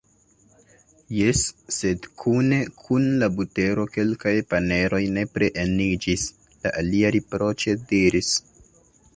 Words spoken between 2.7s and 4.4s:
kun la butero kelkaj